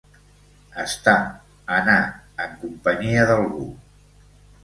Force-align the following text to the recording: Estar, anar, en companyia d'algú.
Estar, 0.83 1.17
anar, 1.75 1.99
en 2.45 2.57
companyia 2.63 3.27
d'algú. 3.33 3.67